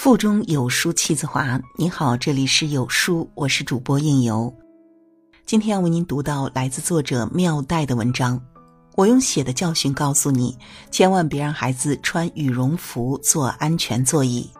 [0.00, 1.60] 腹中有书气自华。
[1.76, 4.50] 你好，这里是有书，我是主播应由。
[5.44, 8.40] 今天要为您读到来自作者妙黛的文章。
[8.96, 10.56] 我用血的教训告诉你，
[10.90, 14.50] 千万别让孩子穿羽绒服坐安全座椅。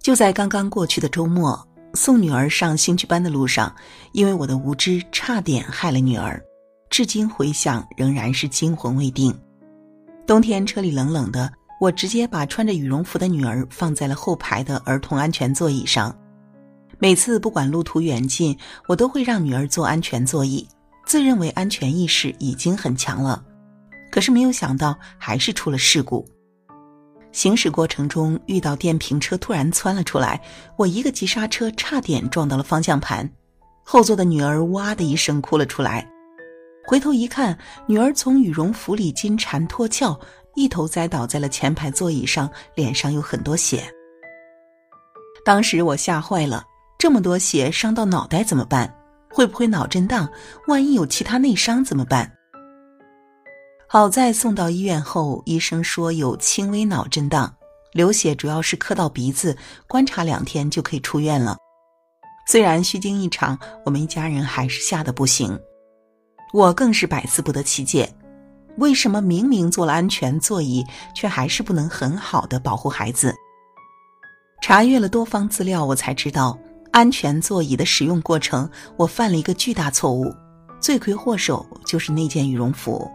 [0.00, 3.70] 就在刚刚过去的周末，送女儿上兴趣班的路上，
[4.12, 6.42] 因为我的无知，差点害了女儿。
[6.88, 9.38] 至今回想，仍然是惊魂未定。
[10.26, 11.52] 冬天车里冷冷的。
[11.82, 16.16] 我直接把穿着羽绒服的女儿放在了后排的儿童安全座椅上。
[17.00, 20.64] 每次不管路途远近，我都会让女儿坐安全座椅，
[21.04, 23.44] 自认为安全意识已经很强了。
[24.12, 26.24] 可是没有想到，还是出了事故。
[27.32, 30.40] 行驶过程中遇到电瓶车突然窜了出来，
[30.76, 33.28] 我一个急刹车，差点撞到了方向盘。
[33.82, 36.08] 后座的女儿哇的一声哭了出来。
[36.86, 37.58] 回头一看，
[37.88, 40.20] 女儿从羽绒服里金蝉脱壳。
[40.54, 43.82] 一头栽倒在了前排座椅上，脸上有很多血。
[45.44, 46.64] 当时我吓坏了，
[46.98, 48.94] 这么多血伤到脑袋怎么办？
[49.30, 50.28] 会不会脑震荡？
[50.68, 52.30] 万一有其他内伤怎么办？
[53.88, 57.54] 好在送到医院后，医生说有轻微脑震荡，
[57.92, 61.56] 流血主要是磕到鼻子，观察两天就可以出院了。
[62.46, 65.58] 虽然虚惊一场，我们一家人还是吓得不行，
[66.52, 68.08] 我更是百思不得其解。
[68.78, 70.84] 为什么明明做了安全座椅，
[71.14, 73.34] 却还是不能很好的保护孩子？
[74.62, 76.58] 查阅了多方资料，我才知道
[76.92, 80.32] 安全座椅的使用过程，我犯了一个巨大错误，
[80.80, 83.10] 罪魁祸首就是那件羽绒服。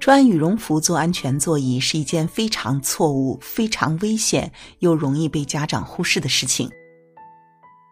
[0.00, 6.68] 穿羽绒服坐安全座椅是一件非常错误、非常危险又容易被家长忽视的事情。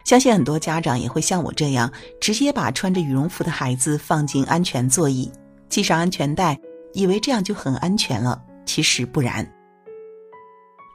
[0.05, 1.91] 相信很多家长也会像我这样，
[2.21, 5.31] 直接把穿着羽绒服的孩子放进安全座椅。
[5.71, 6.59] 系上安全带，
[6.93, 9.49] 以为这样就很安全了，其实不然。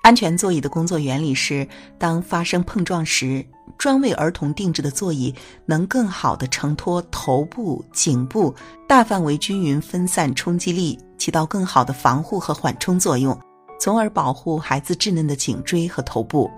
[0.03, 1.67] 安全座椅的工作原理是：
[1.97, 3.43] 当发生碰撞时，
[3.75, 5.33] 专为儿童定制的座椅
[5.65, 8.53] 能更好的承托头部、颈部，
[8.87, 13.35] 大范围均匀分散冲击力，起到更好的防护和缓冲作用，
[13.79, 16.51] 从而保护孩子稚嫩的颈椎和头部。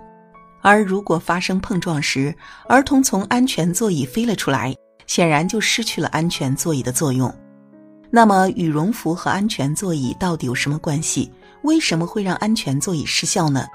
[0.60, 2.34] 而如果发生碰撞时，
[2.68, 4.74] 儿童从安全座椅飞了出来，
[5.06, 7.34] 显然就失去了安全座椅的作用。
[8.10, 11.30] 那么，羽绒服和安全座椅到底有什么关系？
[11.62, 13.66] 为什么会让安全座椅失效呢？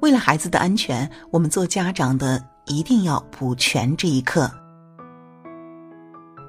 [0.00, 4.50] 为了孩子的安全，我们做家长的一定要补全这一课。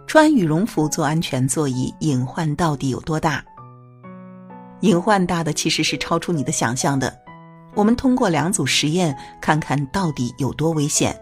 [0.06, 3.44] 穿羽绒服坐安全座椅，隐患到底有多大？
[4.82, 7.18] 隐患大的其实是超出你的想象的。
[7.74, 11.20] 我们通过两组实验，看看到底有多危险。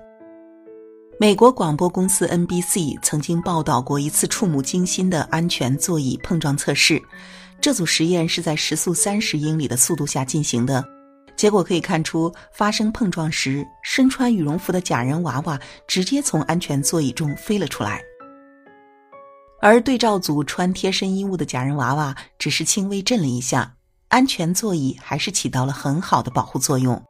[1.19, 7.01] 美国广播公司 NBC 曾经报道过一次触目惊心的安全座椅碰撞测试。
[7.61, 10.83] 这组实验是在时速三十英里的速度下进行的，
[11.37, 15.57] 结果可以看出，发生碰撞时，身穿羽绒服的假人娃娃
[15.87, 18.01] 直接从安全座椅中飞了出来，
[19.61, 23.75] 而对照组穿贴身衣物的假人娃娃只是轻微震了一下，
[24.09, 27.01] 安全座椅还是起到了很好的保护作用。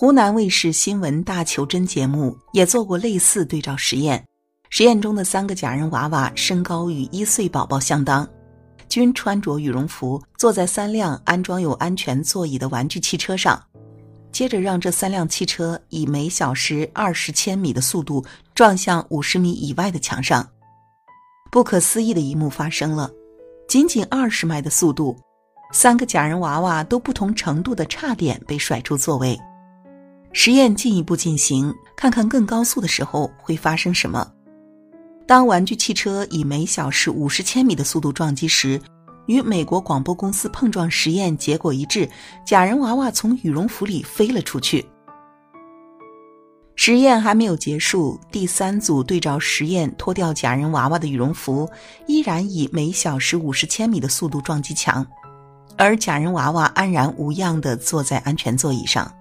[0.00, 4.26] 湖南卫视新闻大求真节目也做过类似对照实验，
[4.70, 8.26] 实验中的三个假人娃娃身高与一岁宝宝相当，
[8.88, 13.62] 均穿着羽绒服，坐在三辆安装有安全座椅的玩具汽车上，
[14.32, 18.24] 接着让这三辆汽车以每小时二十千米的速度
[18.54, 20.48] 撞向五十米以外的墙上。
[21.52, 23.10] 不可思议的一幕发生了，
[23.68, 25.14] 仅仅二十迈的速度，
[25.74, 29.38] 三个假人娃娃都不同程度的差点被甩出座位。
[30.32, 34.26] 实验进一步进行，看看更高速的时候会发生什么。
[35.26, 38.80] 当玩具汽车以每小时五十千米的速度撞击时，
[39.26, 42.08] 与美国广播公司碰撞实验结果一致，
[42.44, 44.84] 假人娃娃从羽绒服里飞了出去。
[46.74, 51.68] 实验还没有结束，第三组对照实验脱掉假人娃娃的羽绒服，
[52.06, 55.06] 依然以每小时五十千米的速度撞击墙，
[55.76, 59.12] 而假人娃娃安然无恙地坐在安全座椅上。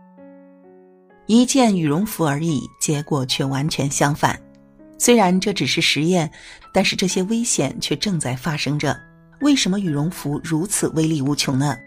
[1.31, 4.42] 一件羽绒服而已，结果却完全相反。
[4.98, 6.28] 虽然这只是实验，
[6.74, 9.00] 但是这些危险却正在发生着。
[9.42, 11.78] 为什么羽绒服如此威力无穷呢？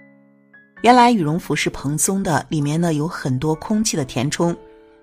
[0.83, 4.57] 原来羽绒服是蓬松的，里面呢有很多空气的填充。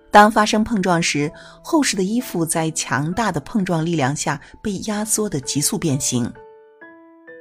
[0.10, 1.30] 当发生碰撞时，
[1.62, 6.32] 厚实的衣服在强大的碰撞力量下被压缩的急速变形。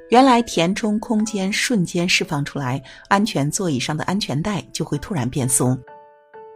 [0.09, 5.81] 原来填充空间瞬间释放出来，安全座椅上的安全带就会突然变松。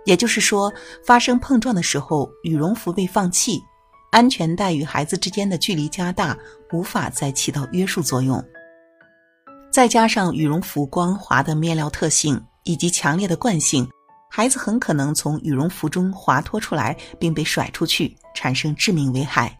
[0.05, 0.71] 也就是说，
[1.05, 3.61] 发生碰撞的时候，羽绒服被放气，
[4.11, 6.37] 安全带与孩子之间的距离加大，
[6.71, 8.43] 无法再起到约束作用。
[9.71, 13.89] 再加上羽绒服光滑的面料特性，以及强烈的惯性，
[14.29, 19.57] 孩子很可能从羽绒服中滑脱出来，并被甩出去，产生致命危害。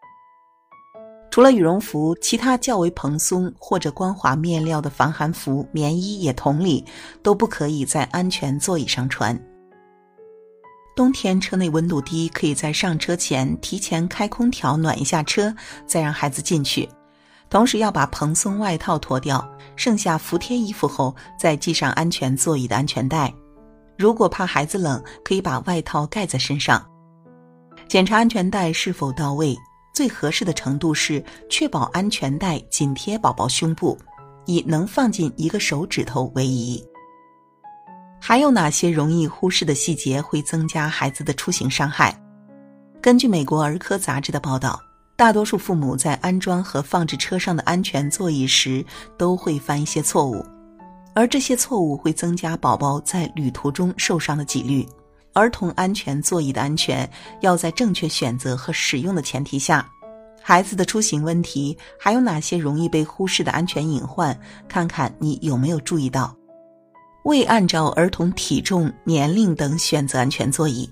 [1.31, 6.86] 除了羽绒服，其他较为蓬松或者光滑面料的防寒服、棉衣也同理，
[7.24, 9.36] 都不可以在安全座椅上穿。
[10.95, 15.54] 冬天车内温度低，可以在上车前提前开空调暖一下车，
[15.88, 16.88] 再让孩子进去。
[17.50, 19.44] 同时要把蓬松外套脱掉，
[19.75, 23.34] 剩下服帖衣服后，再系上安全座椅的安全带。
[23.98, 26.84] 如果怕孩子冷，可以把外套盖在身上。
[27.88, 29.57] 检查安全带是否到位。
[29.94, 33.96] 最合适的程度是确保安全带紧贴宝宝胸部，
[34.48, 36.84] 以能放进一个手指头为宜。
[38.25, 42.18] 还有哪些容易忽视的细节会增加孩子的出行伤害？
[43.02, 44.81] 根据美国儿科杂志的报道，
[45.18, 48.84] 大多数父母在安装和放置车上的安全座椅时
[49.18, 50.42] 都会犯一些错误，
[51.14, 54.88] 而这些错误会增加宝宝在旅途中受伤的几率。
[55.34, 57.08] 儿童安全座椅的安全
[57.42, 59.86] 要在正确选择和使用的前提下。
[60.42, 64.40] 孩子的出行问题还有哪些容易被忽视的安全隐患？
[64.70, 66.34] 看看你有没有注意到。
[67.24, 70.90] 未按照儿童体重、年龄等选择安全座椅。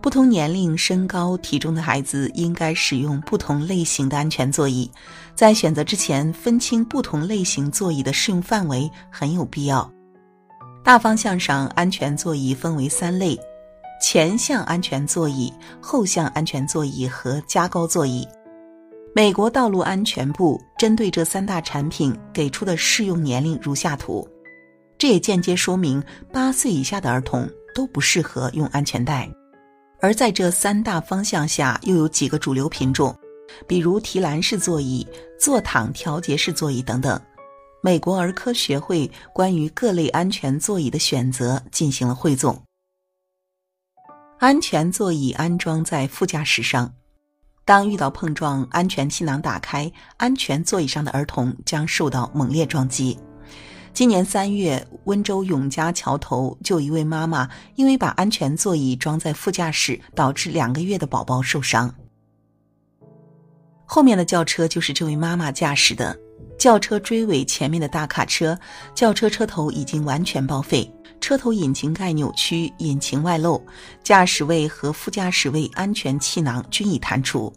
[0.00, 4.88] 不同年龄、身高、体重的孩子应该使用不同类型的安全座椅。
[5.34, 9.90] 在选择之前，分清不同类型座椅的适用范围很有必要。
[10.84, 13.36] 大方向上，安全座椅分为三类。
[14.00, 18.28] 前向安全座椅、后向安全座椅和加高座椅。
[19.14, 24.28] 美国道路安全部针对这三大产品给出的适用年龄如下图，
[24.98, 26.02] 这也间接说明
[26.32, 29.28] 八岁以下的儿童都不适合用安全带。
[30.00, 33.16] 而在这三大方向下，又有几个主流品种，
[33.66, 35.06] 比如提篮式座椅、
[35.40, 37.20] 坐躺调节式座椅等等。
[37.82, 42.60] 美国儿科学会关于各类安全座椅的选择进行了汇总。
[44.38, 46.92] 安全座椅安装在副驾驶上，
[47.64, 53.18] 当遇到碰撞，安全气囊打开，安全座椅上的儿童将受到猛烈撞击。
[53.96, 61.94] 今年三月，温州永嘉桥头就一位妈妈因为把安全座椅装在副驾驶，导致两个月的宝宝受伤。
[63.86, 66.14] 后面的轿车就是这位妈妈驾驶的，
[66.58, 68.58] 轿车追尾前面的大卡车，
[68.94, 70.92] 轿车车头已经完全报废。
[71.18, 73.64] 车头引擎盖扭曲，引擎外露，
[74.04, 77.50] 驾驶位和副驾驶位安全气囊均已弹出。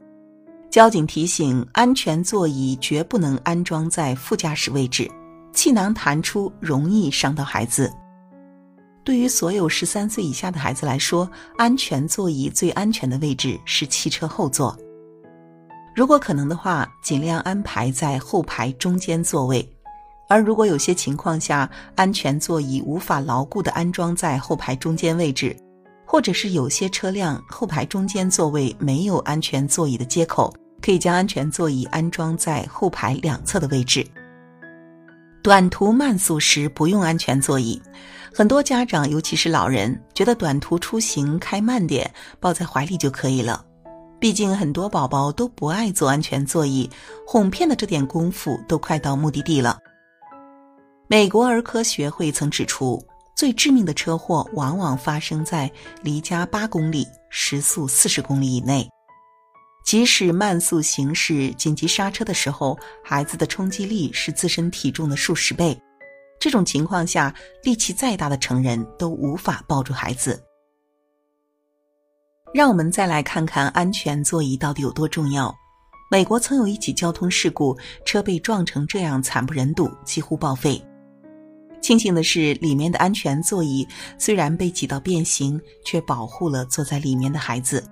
[0.72, 5.12] 交警提醒：安全座椅绝不能安装在副驾驶位置，
[5.54, 7.92] 气囊弹出容易伤到孩子。
[9.04, 14.78] 对于所有十三岁以下的孩子来说，安全座椅最安全的位置是汽车后座。
[15.96, 19.68] 如果可能的话，尽量安排在后排中间座位。
[20.30, 25.58] 而如果有些情况下，安全座椅无法牢固地安装在后排中间位置，
[26.06, 34.06] 或者是有些车辆后排中间座位没有安全座椅的接口，可以将安全座椅安装在后排两侧的位置。
[35.42, 37.82] 短途慢速时不用安全座椅，
[38.34, 43.66] 很多家长，尤其是老人，觉得短途出行开慢点，抱在怀里就可以了。
[44.20, 46.90] 毕竟很多宝宝都不爱坐安全座椅，
[47.26, 49.80] 哄骗的这点功夫都快到目的地了。
[51.08, 53.02] 美国儿科学会曾指出，
[53.34, 55.72] 最致命的车祸往往发生在
[56.04, 58.90] 离家八公里、时速四十公里以内。
[59.84, 65.80] 即使慢速行驶、紧急刹车的时候，孩子的冲击力是自身体重的数十倍。
[66.40, 67.34] 这种情况下，
[67.64, 70.42] 力气再大的成人都无法抱住孩子。
[72.54, 75.54] 让我们再来看看安全座椅到底有多重要。
[76.12, 80.84] 美国曾有一起交通事故，车被撞成这样惨不忍睹，几乎报废。
[81.82, 87.84] 庆幸的是，里面的安全座椅虽然被挤到变形，却保护了坐在里面的孩子。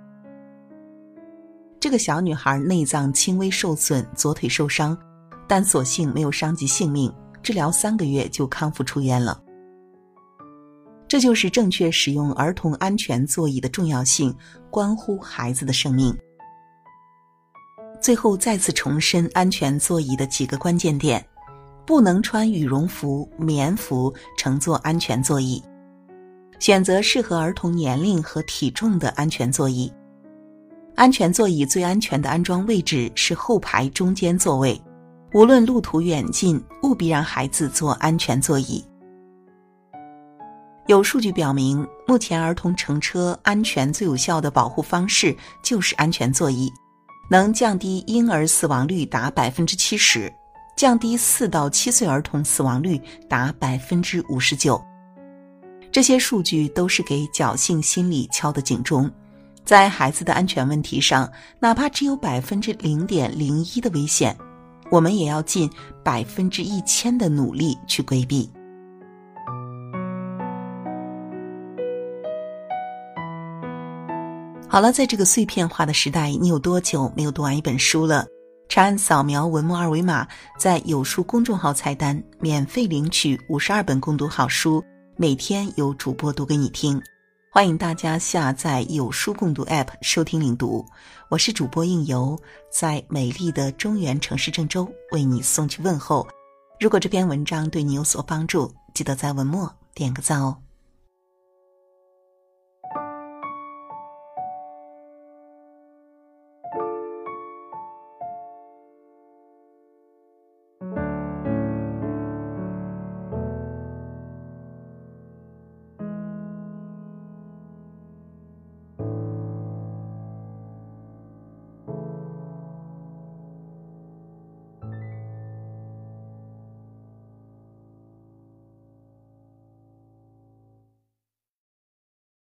[1.79, 4.97] 这个小女孩内脏轻微受损，左腿受伤，
[5.47, 9.41] 但所幸没有伤及性命，治疗三个月就康复出院了。
[11.07, 14.35] 这就是正确使用儿童安全座椅的重要性，
[14.69, 16.17] 关乎孩子的生命。
[18.01, 21.25] 最后再次重申安全座椅的几个关键点。
[21.85, 25.63] 不能穿羽绒服、棉服乘坐安全座椅，
[26.59, 29.89] 选择适合儿童年龄和体重的安全座椅。
[30.97, 34.81] 安全座椅最安全的安装位置是后排中间座位，
[35.31, 38.83] 无论路途远近，务必让孩子坐安全座椅。
[40.87, 46.67] 有数据表明，目前儿童乘车安全最有效的保护方式就是安全座椅，
[47.29, 50.33] 能降低婴儿死亡率达百分之七十。
[50.75, 52.99] 降低四到七岁儿童死亡率
[53.29, 54.83] 达百分之五十九。
[55.91, 59.11] 这些数据都是给侥幸心理敲的警钟。
[59.67, 64.33] 在孩子的安全问题上，哪怕只有百分之零点零一的危险，
[64.89, 65.69] 我们也要尽
[66.05, 68.49] 百分之一千的努力去规避。
[74.69, 78.25] 好了，在这个碎片化的时代，你有多久没有读完一本书了？
[78.69, 80.25] 长按扫描文末二维码，
[80.57, 84.81] 在有书公众号菜单免费领取五十二本共读好书，
[85.17, 87.01] 每天有主播读给你听。
[87.57, 90.85] 欢迎大家下载有书共读 App 收听领读。
[91.27, 96.27] 我是主播应由，在美丽的中原城市郑州为你送去问候。
[96.79, 100.55] 如果这篇文章对你有所帮助，记得在文末点个赞哦。